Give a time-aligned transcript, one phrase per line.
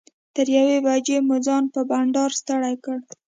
[0.35, 2.97] تر یوې بجې مو ځان په بنډار ستړی کړ.